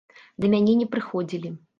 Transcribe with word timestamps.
Да 0.45 0.49
мяне 0.53 0.73
не 0.79 0.87
прыходзілі. 0.95 1.53